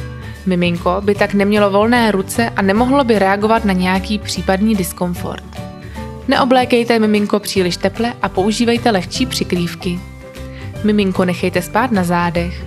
Miminko 0.47 1.01
by 1.01 1.15
tak 1.15 1.35
nemělo 1.35 1.71
volné 1.71 2.11
ruce 2.11 2.51
a 2.51 2.63
nemohlo 2.63 3.05
by 3.05 3.19
reagovat 3.19 3.65
na 3.65 3.73
nějaký 3.73 4.19
případný 4.19 4.75
diskomfort. 4.75 5.45
Neoblékejte 6.29 6.99
miminko 6.99 7.41
příliš 7.41 7.77
teple 7.77 8.13
a 8.23 8.29
používejte 8.29 8.91
lehčí 8.91 9.27
přikrývky. 9.27 10.01
Miminko 10.85 11.25
nechejte 11.25 11.63
spát 11.63 11.91
na 11.91 12.05
zádech. 12.05 12.65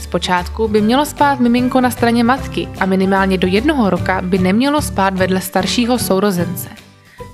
Zpočátku 0.00 0.68
by 0.68 0.80
mělo 0.80 1.06
spát 1.06 1.40
miminko 1.40 1.80
na 1.80 1.90
straně 1.90 2.24
matky 2.24 2.68
a 2.80 2.86
minimálně 2.86 3.38
do 3.38 3.48
jednoho 3.48 3.90
roka 3.90 4.20
by 4.22 4.38
nemělo 4.38 4.82
spát 4.82 5.14
vedle 5.14 5.40
staršího 5.40 5.98
sourozence. 5.98 6.68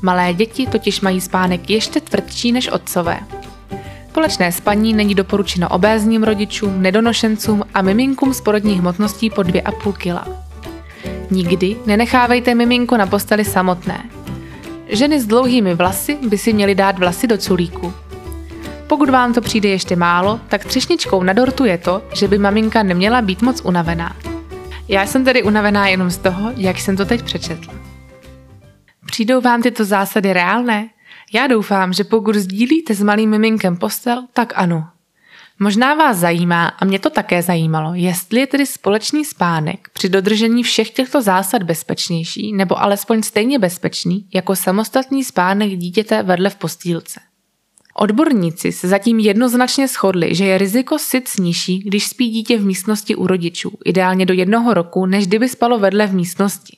Malé 0.02 0.34
děti 0.34 0.66
totiž 0.66 1.00
mají 1.00 1.20
spánek 1.20 1.70
ještě 1.70 2.00
tvrdší 2.00 2.52
než 2.52 2.68
otcové. 2.68 3.20
Společné 4.14 4.52
spaní 4.52 4.92
není 4.92 5.14
doporučeno 5.14 5.68
obézním 5.68 6.22
rodičům, 6.22 6.82
nedonošencům 6.82 7.62
a 7.74 7.82
miminkům 7.82 8.34
s 8.34 8.40
porodní 8.40 8.74
hmotností 8.74 9.30
po 9.30 9.40
2,5 9.40 9.92
kg. 9.92 10.28
Nikdy 11.30 11.76
nenechávejte 11.86 12.54
miminko 12.54 12.96
na 12.96 13.06
posteli 13.06 13.44
samotné. 13.44 14.04
Ženy 14.88 15.20
s 15.20 15.26
dlouhými 15.26 15.74
vlasy 15.74 16.18
by 16.28 16.38
si 16.38 16.52
měly 16.52 16.74
dát 16.74 16.98
vlasy 16.98 17.26
do 17.26 17.38
culíku. 17.38 17.92
Pokud 18.86 19.10
vám 19.10 19.34
to 19.34 19.40
přijde 19.40 19.68
ještě 19.68 19.96
málo, 19.96 20.40
tak 20.48 20.64
třešničkou 20.64 21.22
na 21.22 21.32
dortu 21.32 21.64
je 21.64 21.78
to, 21.78 22.02
že 22.14 22.28
by 22.28 22.38
maminka 22.38 22.82
neměla 22.82 23.22
být 23.22 23.42
moc 23.42 23.60
unavená. 23.60 24.16
Já 24.88 25.06
jsem 25.06 25.24
tedy 25.24 25.42
unavená 25.42 25.88
jenom 25.88 26.10
z 26.10 26.18
toho, 26.18 26.52
jak 26.56 26.78
jsem 26.78 26.96
to 26.96 27.04
teď 27.04 27.22
přečetla. 27.22 27.74
Přijdou 29.06 29.40
vám 29.40 29.62
tyto 29.62 29.84
zásady 29.84 30.32
reálné? 30.32 30.88
Já 31.32 31.46
doufám, 31.46 31.92
že 31.92 32.04
pokud 32.04 32.34
sdílíte 32.34 32.94
s 32.94 33.02
malým 33.02 33.30
miminkem 33.30 33.76
postel, 33.76 34.26
tak 34.32 34.52
ano. 34.56 34.88
Možná 35.58 35.94
vás 35.94 36.16
zajímá, 36.16 36.66
a 36.66 36.84
mě 36.84 36.98
to 36.98 37.10
také 37.10 37.42
zajímalo, 37.42 37.94
jestli 37.94 38.40
je 38.40 38.46
tedy 38.46 38.66
společný 38.66 39.24
spánek 39.24 39.88
při 39.92 40.08
dodržení 40.08 40.62
všech 40.62 40.90
těchto 40.90 41.22
zásad 41.22 41.62
bezpečnější 41.62 42.52
nebo 42.52 42.82
alespoň 42.82 43.22
stejně 43.22 43.58
bezpečný 43.58 44.26
jako 44.34 44.56
samostatný 44.56 45.24
spánek 45.24 45.70
dítěte 45.70 46.22
vedle 46.22 46.50
v 46.50 46.56
postýlce. 46.56 47.20
Odborníci 47.94 48.72
se 48.72 48.88
zatím 48.88 49.18
jednoznačně 49.18 49.88
shodli, 49.88 50.34
že 50.34 50.44
je 50.44 50.58
riziko 50.58 50.98
sic 50.98 51.36
nižší, 51.36 51.78
když 51.78 52.06
spí 52.06 52.28
dítě 52.28 52.58
v 52.58 52.64
místnosti 52.64 53.16
u 53.16 53.26
rodičů, 53.26 53.78
ideálně 53.84 54.26
do 54.26 54.34
jednoho 54.34 54.74
roku, 54.74 55.06
než 55.06 55.26
kdyby 55.26 55.48
spalo 55.48 55.78
vedle 55.78 56.06
v 56.06 56.14
místnosti. 56.14 56.76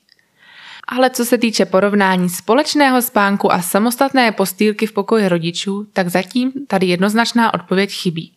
Ale 0.89 1.11
co 1.11 1.25
se 1.25 1.39
týče 1.39 1.65
porovnání 1.65 2.29
společného 2.29 3.03
spánku 3.03 3.53
a 3.53 3.63
samostatné 3.63 4.33
postýlky 4.33 4.87
v 4.87 4.93
pokoji 4.93 5.29
rodičů, 5.29 5.87
tak 5.93 6.09
zatím 6.09 6.53
tady 6.67 6.87
jednoznačná 6.87 7.55
odpověď 7.55 7.93
chybí. 7.93 8.33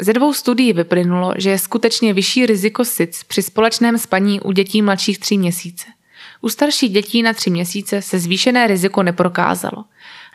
Ze 0.00 0.12
dvou 0.12 0.32
studií 0.32 0.72
vyplynulo, 0.72 1.34
že 1.36 1.50
je 1.50 1.58
skutečně 1.58 2.12
vyšší 2.12 2.46
riziko 2.46 2.84
SIDS 2.84 3.24
při 3.24 3.42
společném 3.42 3.98
spaní 3.98 4.40
u 4.40 4.52
dětí 4.52 4.82
mladších 4.82 5.18
3 5.18 5.38
měsíce. 5.38 5.86
U 6.40 6.48
starších 6.48 6.92
dětí 6.92 7.22
na 7.22 7.32
3 7.32 7.50
měsíce 7.50 8.02
se 8.02 8.18
zvýšené 8.18 8.66
riziko 8.66 9.02
neprokázalo. 9.02 9.84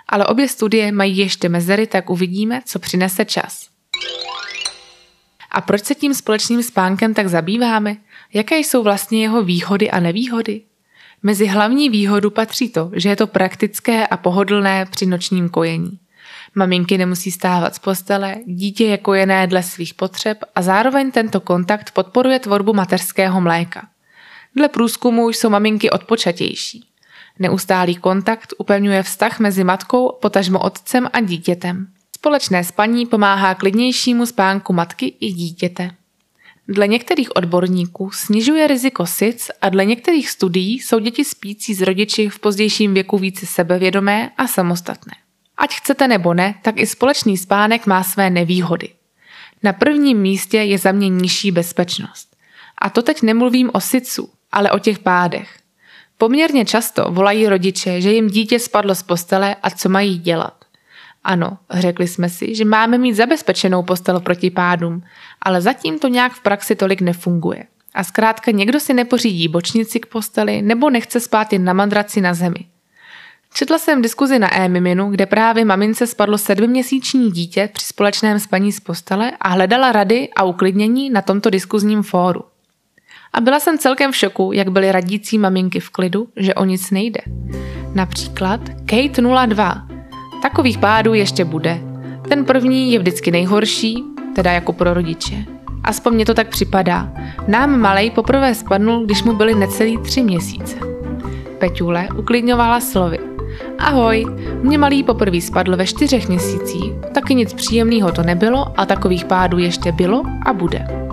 Ale 0.07 0.25
obě 0.25 0.47
studie 0.47 0.91
mají 0.91 1.17
ještě 1.17 1.49
mezery, 1.49 1.87
tak 1.87 2.09
uvidíme, 2.09 2.61
co 2.65 2.79
přinese 2.79 3.25
čas. 3.25 3.67
A 5.51 5.61
proč 5.61 5.83
se 5.83 5.95
tím 5.95 6.13
společným 6.13 6.63
spánkem 6.63 7.13
tak 7.13 7.27
zabýváme? 7.27 7.97
Jaké 8.33 8.57
jsou 8.57 8.83
vlastně 8.83 9.21
jeho 9.21 9.43
výhody 9.43 9.91
a 9.91 9.99
nevýhody? 9.99 10.61
Mezi 11.23 11.45
hlavní 11.45 11.89
výhodu 11.89 12.29
patří 12.29 12.69
to, 12.69 12.91
že 12.93 13.09
je 13.09 13.15
to 13.15 13.27
praktické 13.27 14.07
a 14.07 14.17
pohodlné 14.17 14.85
při 14.85 15.05
nočním 15.05 15.49
kojení. 15.49 15.99
Maminky 16.55 16.97
nemusí 16.97 17.31
stávat 17.31 17.75
z 17.75 17.79
postele, 17.79 18.35
dítě 18.45 18.85
je 18.85 18.97
kojené 18.97 19.47
dle 19.47 19.63
svých 19.63 19.93
potřeb 19.93 20.37
a 20.55 20.61
zároveň 20.61 21.11
tento 21.11 21.41
kontakt 21.41 21.91
podporuje 21.91 22.39
tvorbu 22.39 22.73
mateřského 22.73 23.41
mléka. 23.41 23.87
Dle 24.55 24.67
průzkumu 24.69 25.29
jsou 25.29 25.49
maminky 25.49 25.89
odpočatější. 25.89 26.85
Neustálý 27.39 27.95
kontakt 27.95 28.53
upevňuje 28.57 29.03
vztah 29.03 29.39
mezi 29.39 29.63
matkou, 29.63 30.17
potažmo 30.21 30.59
otcem 30.59 31.09
a 31.13 31.21
dítětem. 31.21 31.87
Společné 32.15 32.63
spaní 32.63 33.05
pomáhá 33.05 33.55
klidnějšímu 33.55 34.25
spánku 34.25 34.73
matky 34.73 35.13
i 35.19 35.31
dítěte. 35.31 35.91
Dle 36.71 36.87
některých 36.87 37.35
odborníků 37.35 38.11
snižuje 38.11 38.67
riziko 38.67 39.05
SIDS 39.05 39.51
a 39.61 39.69
dle 39.69 39.85
některých 39.85 40.29
studií 40.29 40.79
jsou 40.79 40.99
děti 40.99 41.25
spící 41.25 41.73
s 41.73 41.81
rodiči 41.81 42.29
v 42.29 42.39
pozdějším 42.39 42.93
věku 42.93 43.17
více 43.17 43.45
sebevědomé 43.45 44.31
a 44.37 44.47
samostatné. 44.47 45.13
Ať 45.57 45.75
chcete 45.75 46.07
nebo 46.07 46.33
ne, 46.33 46.55
tak 46.61 46.79
i 46.79 46.87
společný 46.87 47.37
spánek 47.37 47.85
má 47.85 48.03
své 48.03 48.29
nevýhody. 48.29 48.89
Na 49.63 49.73
prvním 49.73 50.17
místě 50.17 50.57
je 50.57 50.77
za 50.77 50.91
mě 50.91 51.09
nižší 51.09 51.51
bezpečnost. 51.51 52.35
A 52.77 52.89
to 52.89 53.01
teď 53.01 53.21
nemluvím 53.21 53.69
o 53.73 53.81
sicu, 53.81 54.29
ale 54.51 54.71
o 54.71 54.79
těch 54.79 54.99
pádech. 54.99 55.59
Poměrně 56.17 56.65
často 56.65 57.05
volají 57.11 57.47
rodiče, 57.47 58.01
že 58.01 58.11
jim 58.11 58.27
dítě 58.27 58.59
spadlo 58.59 58.95
z 58.95 59.03
postele 59.03 59.55
a 59.63 59.69
co 59.69 59.89
mají 59.89 60.17
dělat. 60.17 60.58
Ano, 61.23 61.57
řekli 61.69 62.07
jsme 62.07 62.29
si, 62.29 62.55
že 62.55 62.65
máme 62.65 62.97
mít 62.97 63.13
zabezpečenou 63.13 63.83
postel 63.83 64.19
proti 64.19 64.49
pádům, 64.49 65.03
ale 65.41 65.61
zatím 65.61 65.99
to 65.99 66.07
nějak 66.07 66.31
v 66.31 66.41
praxi 66.41 66.75
tolik 66.75 67.01
nefunguje. 67.01 67.63
A 67.93 68.03
zkrátka 68.03 68.51
někdo 68.51 68.79
si 68.79 68.93
nepořídí 68.93 69.47
bočnici 69.47 69.99
k 69.99 70.05
posteli 70.05 70.61
nebo 70.61 70.89
nechce 70.89 71.19
spát 71.19 71.53
jen 71.53 71.63
na 71.63 71.73
madraci 71.73 72.21
na 72.21 72.33
zemi. 72.33 72.65
Četla 73.53 73.79
jsem 73.79 74.01
diskuzi 74.01 74.39
na 74.39 74.57
e-miminu, 74.57 75.09
kde 75.09 75.25
právě 75.25 75.65
mamince 75.65 76.07
spadlo 76.07 76.37
sedmiměsíční 76.37 77.31
dítě 77.31 77.69
při 77.73 77.85
společném 77.85 78.39
spaní 78.39 78.71
z 78.71 78.79
postele 78.79 79.31
a 79.39 79.49
hledala 79.49 79.91
rady 79.91 80.29
a 80.35 80.43
uklidnění 80.43 81.09
na 81.09 81.21
tomto 81.21 81.49
diskuzním 81.49 82.03
fóru. 82.03 82.43
A 83.33 83.41
byla 83.41 83.59
jsem 83.59 83.77
celkem 83.77 84.11
v 84.11 84.15
šoku, 84.15 84.51
jak 84.53 84.69
byly 84.69 84.91
radící 84.91 85.37
maminky 85.37 85.79
v 85.79 85.89
klidu, 85.89 86.27
že 86.35 86.53
o 86.53 86.65
nic 86.65 86.91
nejde. 86.91 87.21
Například 87.95 88.61
Kate 88.69 89.21
02. 89.47 89.88
Takových 90.41 90.77
pádů 90.77 91.13
ještě 91.13 91.45
bude. 91.45 91.79
Ten 92.29 92.45
první 92.45 92.91
je 92.91 92.99
vždycky 92.99 93.31
nejhorší, 93.31 94.03
teda 94.35 94.51
jako 94.51 94.73
pro 94.73 94.93
rodiče. 94.93 95.35
Aspoň 95.83 96.13
mě 96.13 96.25
to 96.25 96.33
tak 96.33 96.47
připadá. 96.47 97.13
Nám 97.47 97.79
malej 97.79 98.09
poprvé 98.09 98.55
spadnul, 98.55 99.05
když 99.05 99.23
mu 99.23 99.33
byly 99.33 99.55
necelý 99.55 99.97
tři 99.97 100.23
měsíce. 100.23 100.75
Peťule 101.57 102.07
uklidňovala 102.17 102.79
slovy. 102.79 103.19
Ahoj, 103.79 104.25
mě 104.61 104.77
malý 104.77 105.03
poprvé 105.03 105.41
spadl 105.41 105.75
ve 105.75 105.85
čtyřech 105.85 106.29
měsících, 106.29 106.93
taky 107.13 107.35
nic 107.35 107.53
příjemného 107.53 108.11
to 108.11 108.23
nebylo 108.23 108.79
a 108.79 108.85
takových 108.85 109.25
pádů 109.25 109.57
ještě 109.57 109.91
bylo 109.91 110.23
a 110.45 110.53
bude. 110.53 111.08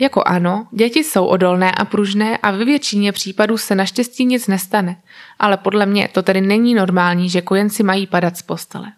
Jako 0.00 0.22
ano, 0.26 0.66
děti 0.72 1.04
jsou 1.04 1.26
odolné 1.26 1.72
a 1.72 1.84
pružné 1.84 2.36
a 2.36 2.50
ve 2.50 2.64
většině 2.64 3.12
případů 3.12 3.58
se 3.58 3.74
naštěstí 3.74 4.24
nic 4.24 4.46
nestane, 4.46 4.96
ale 5.38 5.56
podle 5.56 5.86
mě 5.86 6.08
to 6.12 6.22
tedy 6.22 6.40
není 6.40 6.74
normální, 6.74 7.30
že 7.30 7.42
kojenci 7.42 7.82
mají 7.82 8.06
padat 8.06 8.36
z 8.36 8.42
postele. 8.42 8.92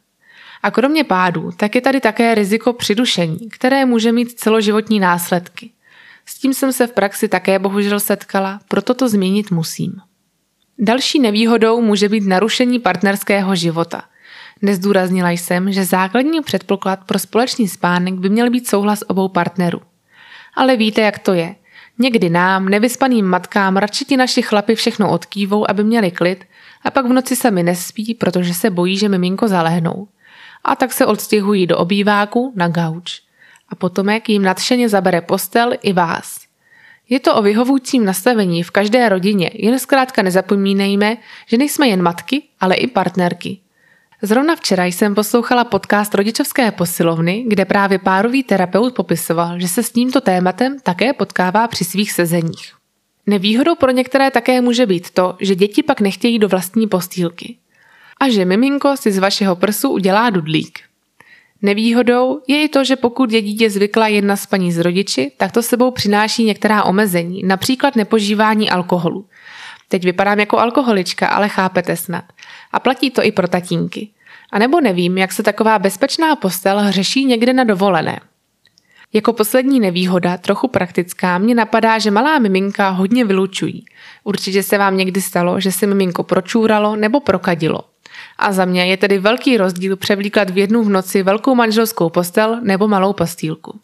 A 0.63 0.71
kromě 0.71 1.05
pádů, 1.05 1.51
tak 1.57 1.75
je 1.75 1.81
tady 1.81 2.01
také 2.01 2.35
riziko 2.35 2.73
přidušení, 2.73 3.51
které 3.51 3.85
může 3.85 4.13
mít 4.13 4.33
celoživotní 4.33 5.01
následky. 5.01 5.71
S 6.27 6.39
tím 6.39 6.55
jsem 6.55 6.73
se 6.73 6.87
v 6.87 6.93
praxi 6.93 7.29
také 7.29 7.59
bohužel 7.59 8.01
setkala, 8.01 8.61
proto 8.69 8.95
to 8.95 9.09
zmínit 9.09 9.51
musím. 9.51 9.93
Další 10.79 11.19
nevýhodou 11.19 11.81
může 11.81 12.09
být 12.09 12.27
narušení 12.27 12.79
partnerského 12.79 13.57
života. 13.57 14.03
Nezdůraznila 14.63 15.31
jsem, 15.31 15.73
že 15.73 15.85
základní 15.85 16.41
předpoklad 16.41 17.01
pro 17.07 17.19
společný 17.19 17.69
spánek 17.69 18.15
by 18.15 18.29
měl 18.29 18.51
být 18.51 18.69
souhlas 18.69 19.05
obou 19.07 19.29
partnerů. 19.29 19.81
Ale 20.55 20.77
víte, 20.77 21.01
jak 21.01 21.19
to 21.19 21.35
je. 21.35 21.55
Někdy 21.99 22.31
nám, 22.31 22.69
nevyspaným 22.69 23.27
matkám, 23.27 23.77
radši 23.77 24.05
ti 24.05 24.17
naši 24.17 24.43
chlapi 24.43 24.75
všechno 24.75 25.11
odkývou, 25.11 25.71
aby 25.71 25.85
měli 25.85 26.11
klid, 26.11 26.45
a 26.85 26.91
pak 26.91 27.07
v 27.07 27.13
noci 27.13 27.37
sami 27.37 27.63
nespí, 27.63 28.15
protože 28.15 28.55
se 28.55 28.71
bojí, 28.71 28.99
že 28.99 29.09
miminko 29.09 29.49
zalehnou. 29.49 30.09
A 30.65 30.77
tak 30.77 30.93
se 30.93 31.07
odstěhují 31.07 31.67
do 31.67 31.79
obýváku 31.79 32.53
na 32.57 32.69
gauč. 32.69 33.21
A 33.69 33.75
potomek 33.75 34.29
jim 34.29 34.43
nadšeně 34.43 34.89
zabere 34.89 35.21
postel 35.21 35.73
i 35.83 35.93
vás. 35.93 36.41
Je 37.09 37.21
to 37.21 37.35
o 37.35 37.43
vyhovujícím 37.43 38.05
nastavení 38.05 38.63
v 38.63 38.71
každé 38.71 39.09
rodině, 39.09 39.51
jen 39.55 39.79
zkrátka 39.79 40.23
nezapomínejme, 40.23 41.17
že 41.47 41.57
nejsme 41.57 41.89
jen 41.89 42.03
matky, 42.03 42.43
ale 42.61 42.75
i 42.75 42.87
partnerky. 42.87 43.59
Zrovna 44.23 44.57
včera 44.57 44.85
jsem 44.85 45.15
poslouchala 45.15 45.65
podcast 45.65 46.15
rodičovské 46.15 46.73
posilovny, 46.73 47.45
kde 47.49 47.65
právě 47.65 47.99
párový 47.99 48.43
terapeut 48.43 48.95
popisoval, 48.95 49.61
že 49.61 49.69
se 49.69 49.83
s 49.83 49.93
tímto 49.93 50.21
tématem 50.21 50.77
také 50.83 51.13
potkává 51.13 51.69
při 51.69 51.85
svých 51.85 52.13
sezeních. 52.13 52.73
Nevýhodou 53.27 53.75
pro 53.75 53.91
některé 53.91 54.31
také 54.31 54.61
může 54.61 54.87
být 54.87 55.11
to, 55.11 55.37
že 55.41 55.55
děti 55.55 55.83
pak 55.83 56.01
nechtějí 56.01 56.39
do 56.39 56.49
vlastní 56.49 56.87
postýlky. 56.87 57.57
A 58.21 58.29
že 58.29 58.45
miminko 58.45 58.97
si 58.97 59.13
z 59.13 59.19
vašeho 59.19 59.57
prsu 59.57 59.91
udělá 59.91 60.31
dudlík. 60.31 60.79
Nevýhodou 61.63 62.41
je 62.49 62.65
i 62.65 62.69
to, 62.69 62.85
že 62.85 62.97
pokud 62.97 63.33
je 63.33 63.43
dítě 63.43 63.71
zvykla 63.71 64.09
jedna 64.09 64.37
spaní 64.37 64.73
s 64.73 64.79
rodiči, 64.79 65.33
tak 65.37 65.53
to 65.53 65.63
sebou 65.63 65.91
přináší 65.91 66.45
některá 66.45 66.83
omezení, 66.83 67.43
například 67.43 67.97
nepožívání 67.97 68.71
alkoholu. 68.71 69.27
Teď 69.91 70.05
vypadám 70.05 70.41
jako 70.41 70.59
alkoholička, 70.59 71.29
ale 71.29 71.49
chápete 71.49 71.97
snad. 71.97 72.25
A 72.73 72.81
platí 72.81 73.11
to 73.11 73.25
i 73.25 73.33
pro 73.33 73.49
tatínky. 73.49 74.09
A 74.53 74.59
nebo 74.59 74.81
nevím, 74.81 75.19
jak 75.19 75.33
se 75.33 75.43
taková 75.43 75.79
bezpečná 75.79 76.37
postel 76.37 76.93
řeší 76.93 77.25
někde 77.25 77.53
na 77.53 77.65
dovolené. 77.65 78.21
Jako 79.13 79.33
poslední 79.33 79.81
nevýhoda, 79.81 80.37
trochu 80.37 80.69
praktická, 80.69 81.39
mě 81.39 81.55
napadá, 81.55 81.99
že 81.99 82.11
malá 82.11 82.39
miminka 82.39 82.89
hodně 82.89 83.25
vylučují. 83.25 83.85
Určitě 84.25 84.63
se 84.63 84.79
vám 84.79 84.97
někdy 84.97 85.21
stalo, 85.21 85.61
že 85.61 85.73
se 85.73 85.87
miminko 85.87 86.23
pročůralo 86.23 86.97
nebo 86.97 87.21
prokadilo. 87.21 87.81
A 88.39 88.53
za 88.53 88.65
mě 88.65 88.87
je 88.87 88.97
tedy 88.97 89.19
velký 89.19 89.57
rozdíl 89.57 89.97
převlíklat 89.97 90.51
v 90.51 90.59
jednu 90.59 90.83
v 90.83 90.89
noci 90.89 91.23
velkou 91.23 91.55
manželskou 91.55 92.11
postel 92.11 92.61
nebo 92.63 92.89
malou 92.89 93.13
postýlku. 93.13 93.79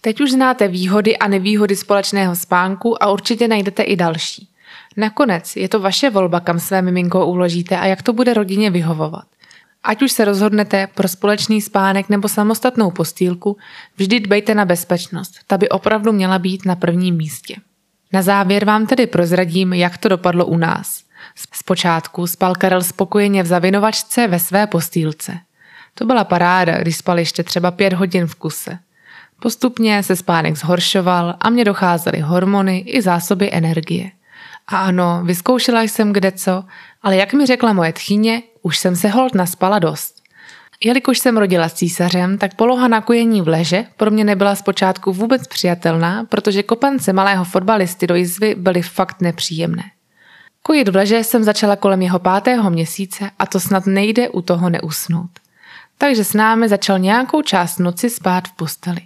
Teď 0.00 0.20
už 0.20 0.32
znáte 0.32 0.68
výhody 0.68 1.18
a 1.18 1.28
nevýhody 1.28 1.76
společného 1.76 2.36
spánku 2.36 3.02
a 3.02 3.10
určitě 3.10 3.48
najdete 3.48 3.82
i 3.82 3.96
další. 3.96 4.48
Nakonec 4.96 5.56
je 5.56 5.68
to 5.68 5.80
vaše 5.80 6.10
volba, 6.10 6.40
kam 6.40 6.60
své 6.60 6.82
miminko 6.82 7.26
uložíte 7.26 7.78
a 7.78 7.86
jak 7.86 8.02
to 8.02 8.12
bude 8.12 8.34
rodině 8.34 8.70
vyhovovat. 8.70 9.24
Ať 9.82 10.02
už 10.02 10.12
se 10.12 10.24
rozhodnete 10.24 10.88
pro 10.94 11.08
společný 11.08 11.62
spánek 11.62 12.08
nebo 12.08 12.28
samostatnou 12.28 12.90
postýlku, 12.90 13.56
vždy 13.96 14.20
dbejte 14.20 14.54
na 14.54 14.64
bezpečnost. 14.64 15.34
Ta 15.46 15.58
by 15.58 15.68
opravdu 15.68 16.12
měla 16.12 16.38
být 16.38 16.64
na 16.64 16.76
prvním 16.76 17.16
místě. 17.16 17.56
Na 18.12 18.22
závěr 18.22 18.64
vám 18.64 18.86
tedy 18.86 19.06
prozradím, 19.06 19.72
jak 19.72 19.98
to 19.98 20.08
dopadlo 20.08 20.46
u 20.46 20.56
nás. 20.56 21.02
Zpočátku 21.52 22.26
spal 22.26 22.54
Karel 22.54 22.82
spokojeně 22.82 23.42
v 23.42 23.46
zavinovačce 23.46 24.26
ve 24.26 24.38
své 24.38 24.66
postýlce. 24.66 25.38
To 25.94 26.04
byla 26.04 26.24
paráda, 26.24 26.78
když 26.78 26.96
spal 26.96 27.18
ještě 27.18 27.42
třeba 27.42 27.70
pět 27.70 27.92
hodin 27.92 28.26
v 28.26 28.34
kuse. 28.34 28.78
Postupně 29.40 30.02
se 30.02 30.16
spánek 30.16 30.56
zhoršoval 30.56 31.34
a 31.40 31.50
mě 31.50 31.64
docházely 31.64 32.20
hormony 32.20 32.78
i 32.78 33.02
zásoby 33.02 33.50
energie. 33.52 34.10
A 34.66 34.78
ano, 34.78 35.20
vyzkoušela 35.24 35.82
jsem 35.82 36.12
kde 36.12 36.32
co, 36.32 36.64
ale 37.02 37.16
jak 37.16 37.32
mi 37.32 37.46
řekla 37.46 37.72
moje 37.72 37.92
tchyně, 37.92 38.42
už 38.62 38.78
jsem 38.78 38.96
se 38.96 39.08
hold 39.08 39.34
naspala 39.34 39.78
dost. 39.78 40.18
Jelikož 40.84 41.18
jsem 41.18 41.36
rodila 41.36 41.68
s 41.68 41.74
císařem, 41.74 42.38
tak 42.38 42.54
poloha 42.54 42.88
na 42.88 43.00
kojení 43.00 43.42
v 43.42 43.48
leže 43.48 43.84
pro 43.96 44.10
mě 44.10 44.24
nebyla 44.24 44.54
zpočátku 44.54 45.12
vůbec 45.12 45.46
přijatelná, 45.46 46.24
protože 46.24 46.62
kopance 46.62 47.12
malého 47.12 47.44
fotbalisty 47.44 48.06
do 48.06 48.14
jizvy 48.14 48.54
byly 48.54 48.82
fakt 48.82 49.20
nepříjemné. 49.20 49.82
Kojit 50.62 50.88
v 50.88 50.96
leže 50.96 51.24
jsem 51.24 51.44
začala 51.44 51.76
kolem 51.76 52.02
jeho 52.02 52.18
pátého 52.18 52.70
měsíce 52.70 53.30
a 53.38 53.46
to 53.46 53.60
snad 53.60 53.86
nejde 53.86 54.28
u 54.28 54.42
toho 54.42 54.70
neusnout. 54.70 55.30
Takže 55.98 56.24
s 56.24 56.32
námi 56.32 56.68
začal 56.68 56.98
nějakou 56.98 57.42
část 57.42 57.78
noci 57.78 58.10
spát 58.10 58.48
v 58.48 58.52
posteli. 58.52 59.00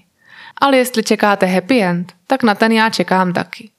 Ale 0.62 0.76
jestli 0.76 1.02
čekáte 1.02 1.46
happy 1.46 1.82
end, 1.82 2.12
tak 2.26 2.42
na 2.42 2.54
ten 2.54 2.72
já 2.72 2.90
čekám 2.90 3.32
taky. 3.32 3.70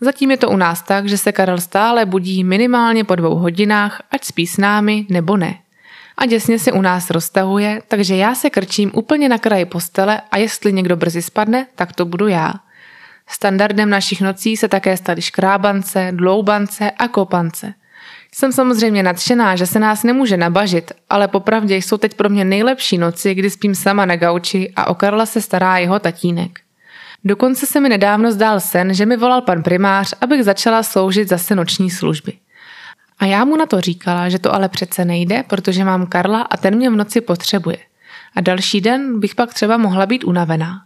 Zatím 0.00 0.30
je 0.30 0.36
to 0.36 0.50
u 0.50 0.56
nás 0.56 0.82
tak, 0.82 1.08
že 1.08 1.18
se 1.18 1.32
Karel 1.32 1.58
stále 1.58 2.06
budí 2.06 2.44
minimálně 2.44 3.04
po 3.04 3.14
dvou 3.14 3.34
hodinách, 3.34 4.02
ať 4.10 4.24
spí 4.24 4.46
s 4.46 4.56
námi 4.56 5.06
nebo 5.08 5.36
ne. 5.36 5.58
A 6.16 6.26
děsně 6.26 6.58
se 6.58 6.72
u 6.72 6.82
nás 6.82 7.10
roztahuje, 7.10 7.82
takže 7.88 8.16
já 8.16 8.34
se 8.34 8.50
krčím 8.50 8.90
úplně 8.94 9.28
na 9.28 9.38
kraji 9.38 9.64
postele 9.64 10.20
a 10.30 10.38
jestli 10.38 10.72
někdo 10.72 10.96
brzy 10.96 11.22
spadne, 11.22 11.66
tak 11.74 11.92
to 11.92 12.04
budu 12.04 12.28
já. 12.28 12.52
Standardem 13.28 13.90
našich 13.90 14.20
nocí 14.20 14.56
se 14.56 14.68
také 14.68 14.96
staly 14.96 15.22
škrábance, 15.22 16.08
dloubance 16.12 16.90
a 16.90 17.08
kopance. 17.08 17.74
Jsem 18.34 18.52
samozřejmě 18.52 19.02
nadšená, 19.02 19.56
že 19.56 19.66
se 19.66 19.78
nás 19.78 20.02
nemůže 20.02 20.36
nabažit, 20.36 20.92
ale 21.10 21.28
popravdě 21.28 21.76
jsou 21.76 21.96
teď 21.96 22.14
pro 22.14 22.28
mě 22.28 22.44
nejlepší 22.44 22.98
noci, 22.98 23.34
kdy 23.34 23.50
spím 23.50 23.74
sama 23.74 24.06
na 24.06 24.16
gauči 24.16 24.72
a 24.76 24.86
o 24.86 24.94
Karla 24.94 25.26
se 25.26 25.40
stará 25.40 25.78
jeho 25.78 25.98
tatínek. 25.98 26.60
Dokonce 27.24 27.66
se 27.66 27.80
mi 27.80 27.88
nedávno 27.88 28.32
zdál 28.32 28.60
sen, 28.60 28.94
že 28.94 29.06
mi 29.06 29.16
volal 29.16 29.40
pan 29.40 29.62
primář, 29.62 30.14
abych 30.20 30.44
začala 30.44 30.82
sloužit 30.82 31.28
zase 31.28 31.54
noční 31.54 31.90
služby. 31.90 32.32
A 33.18 33.24
já 33.26 33.44
mu 33.44 33.56
na 33.56 33.66
to 33.66 33.80
říkala, 33.80 34.28
že 34.28 34.38
to 34.38 34.54
ale 34.54 34.68
přece 34.68 35.04
nejde, 35.04 35.42
protože 35.42 35.84
mám 35.84 36.06
Karla 36.06 36.40
a 36.40 36.56
ten 36.56 36.76
mě 36.76 36.90
v 36.90 36.96
noci 36.96 37.20
potřebuje. 37.20 37.78
A 38.36 38.40
další 38.40 38.80
den 38.80 39.20
bych 39.20 39.34
pak 39.34 39.54
třeba 39.54 39.76
mohla 39.76 40.06
být 40.06 40.24
unavená. 40.24 40.82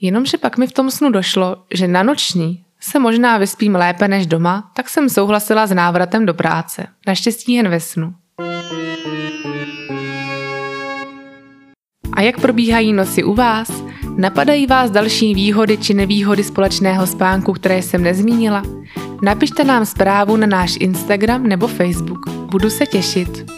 Jenomže 0.00 0.38
pak 0.38 0.58
mi 0.58 0.66
v 0.66 0.72
tom 0.72 0.90
snu 0.90 1.10
došlo, 1.10 1.56
že 1.74 1.88
na 1.88 2.02
noční 2.02 2.64
se 2.82 2.98
možná 2.98 3.38
vyspím 3.38 3.74
lépe 3.74 4.08
než 4.08 4.26
doma, 4.26 4.70
tak 4.74 4.88
jsem 4.88 5.08
souhlasila 5.08 5.66
s 5.66 5.74
návratem 5.74 6.26
do 6.26 6.34
práce. 6.34 6.86
Naštěstí 7.06 7.52
jen 7.52 7.68
ve 7.68 7.80
snu. 7.80 8.14
A 12.12 12.20
jak 12.20 12.40
probíhají 12.40 12.92
nosy 12.92 13.24
u 13.24 13.34
vás? 13.34 13.82
Napadají 14.16 14.66
vás 14.66 14.90
další 14.90 15.34
výhody 15.34 15.76
či 15.76 15.94
nevýhody 15.94 16.44
společného 16.44 17.06
spánku, 17.06 17.52
které 17.52 17.82
jsem 17.82 18.02
nezmínila? 18.02 18.62
Napište 19.22 19.64
nám 19.64 19.86
zprávu 19.86 20.36
na 20.36 20.46
náš 20.46 20.76
Instagram 20.80 21.42
nebo 21.42 21.66
Facebook. 21.66 22.28
Budu 22.30 22.70
se 22.70 22.86
těšit. 22.86 23.50